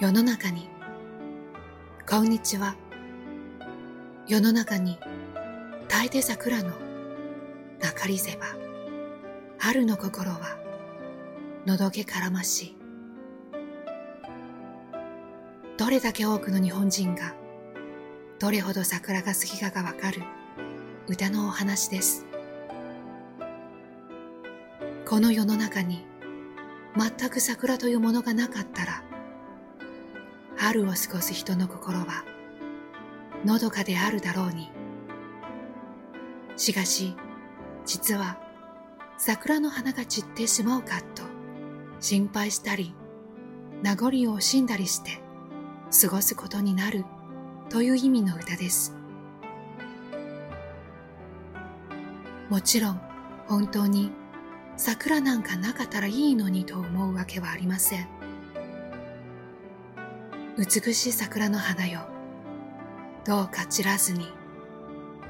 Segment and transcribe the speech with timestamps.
[0.00, 0.68] 世の中に
[2.08, 2.76] こんにちは。
[4.28, 4.96] 世の中に
[5.88, 6.70] 大抵桜の
[7.80, 8.46] なかりせば、
[9.58, 10.56] 春の心は
[11.66, 12.76] のどけからましい。
[15.76, 17.34] どれだけ多くの日本人が
[18.38, 20.22] どれほど桜が好きかがわかる
[21.08, 22.24] 歌のお話です。
[25.04, 26.06] この世の中に
[26.96, 29.07] 全く桜というものがなかったら
[30.68, 32.26] 春を過ごす人の心は
[33.42, 34.70] のどかであるだろうに。
[36.58, 37.16] しかし、
[37.86, 38.38] 実は
[39.16, 41.22] 桜の花が散ってしまうかと
[42.00, 42.94] 心配したり、
[43.82, 45.22] 名残を惜しんだりして
[46.02, 47.06] 過ごすことになる
[47.70, 48.94] という意味の歌です。
[52.50, 53.00] もちろん
[53.46, 54.10] 本当に
[54.76, 58.17] 桜なんかなかったらいいのにと思うわけはありません。
[60.58, 62.00] 美しい桜の花よ。
[63.24, 64.26] どうか散らずに、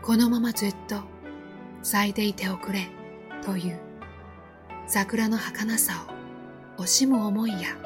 [0.00, 1.02] このままずっと
[1.82, 2.88] 咲いていておくれ、
[3.44, 3.78] という
[4.86, 6.06] 桜の儚さ
[6.78, 7.76] を惜しむ思いや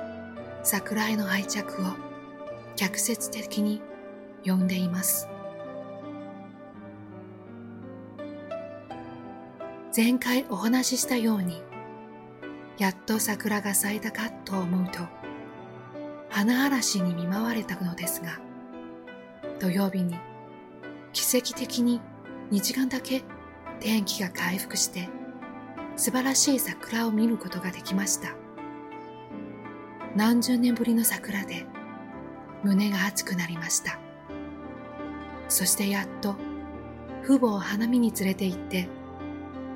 [0.63, 1.87] 桜への愛着を
[2.77, 3.83] 逆説的に
[4.45, 5.29] 呼んでいます。
[9.97, 11.65] 前回お話ししたように、
[12.79, 15.01] やっと桜が咲いたかと思うと、
[16.37, 18.41] 花嵐に見舞われたのですが、
[19.61, 20.19] 土曜日に
[21.13, 22.01] 奇跡的に
[22.51, 23.23] 2時間だけ
[23.79, 25.09] 天気が回復して
[25.95, 28.35] 素晴らしい桜を見ることができました。
[30.17, 31.67] 何十年ぶりの桜で
[32.65, 34.01] 胸が熱くなりました。
[35.49, 36.35] そしてやっと
[37.25, 38.89] 父母を花見に連れて行って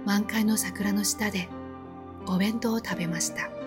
[0.05, 1.49] 満開の桜の下で
[2.27, 3.58] お弁当を食べました。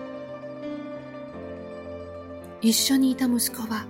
[2.62, 3.86] 一緒にいた息子は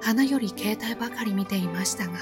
[0.00, 2.14] 花より携帯ばかり見ていましたが